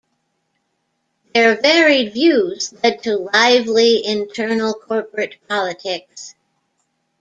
[1.35, 6.33] Their varied views led to lively internal corporate politics.